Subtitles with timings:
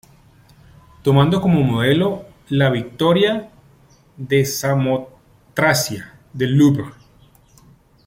[1.03, 3.51] Tomando como modelo la Victoria
[4.17, 6.89] de Samotracia del Louvre.